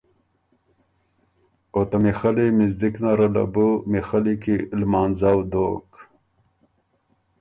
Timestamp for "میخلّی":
2.03-2.47, 3.91-4.35